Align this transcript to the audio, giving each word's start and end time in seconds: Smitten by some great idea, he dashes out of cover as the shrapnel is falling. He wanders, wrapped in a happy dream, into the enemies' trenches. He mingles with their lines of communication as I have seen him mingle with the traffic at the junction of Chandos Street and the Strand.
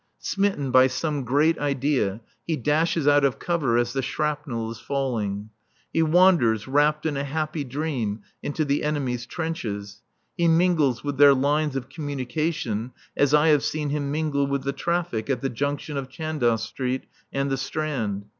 Smitten 0.17 0.71
by 0.71 0.87
some 0.87 1.23
great 1.23 1.59
idea, 1.59 2.21
he 2.47 2.55
dashes 2.57 3.07
out 3.07 3.23
of 3.23 3.37
cover 3.37 3.77
as 3.77 3.93
the 3.93 4.01
shrapnel 4.01 4.71
is 4.71 4.79
falling. 4.79 5.51
He 5.93 6.01
wanders, 6.01 6.67
wrapped 6.67 7.05
in 7.05 7.17
a 7.17 7.23
happy 7.23 7.63
dream, 7.63 8.21
into 8.41 8.65
the 8.65 8.83
enemies' 8.83 9.27
trenches. 9.27 10.01
He 10.35 10.47
mingles 10.47 11.03
with 11.03 11.17
their 11.17 11.35
lines 11.35 11.75
of 11.75 11.87
communication 11.87 12.93
as 13.15 13.35
I 13.35 13.49
have 13.49 13.63
seen 13.63 13.91
him 13.91 14.09
mingle 14.11 14.47
with 14.47 14.63
the 14.63 14.73
traffic 14.73 15.29
at 15.29 15.41
the 15.41 15.49
junction 15.49 15.97
of 15.97 16.09
Chandos 16.09 16.63
Street 16.63 17.03
and 17.31 17.51
the 17.51 17.57
Strand. 17.57 18.25